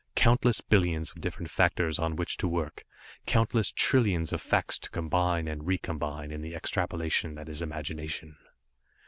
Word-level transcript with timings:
Countless 0.15 0.61
billions 0.61 1.11
of 1.11 1.21
different 1.21 1.51
factors 1.51 1.99
on 1.99 2.15
which 2.15 2.35
to 2.37 2.47
work, 2.47 2.85
countless 3.27 3.71
trillions 3.71 4.33
of 4.33 4.41
facts 4.41 4.79
to 4.79 4.89
combine 4.89 5.47
and 5.47 5.67
recombine 5.67 6.31
in 6.31 6.41
the 6.41 6.55
extrapolation 6.55 7.35
that 7.35 7.47
is 7.47 7.61
imagination. 7.61 8.35